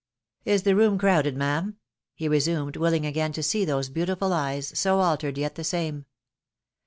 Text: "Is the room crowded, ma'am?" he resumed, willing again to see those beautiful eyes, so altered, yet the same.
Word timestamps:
"Is 0.45 0.63
the 0.63 0.75
room 0.75 0.97
crowded, 0.97 1.37
ma'am?" 1.37 1.77
he 2.15 2.27
resumed, 2.27 2.75
willing 2.75 3.05
again 3.05 3.33
to 3.33 3.43
see 3.43 3.63
those 3.65 3.89
beautiful 3.89 4.33
eyes, 4.33 4.71
so 4.75 4.99
altered, 4.99 5.37
yet 5.37 5.53
the 5.53 5.63
same. 5.63 6.07